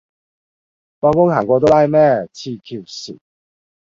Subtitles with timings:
[0.99, 3.19] 放工行過都拉咩，痴 Q 線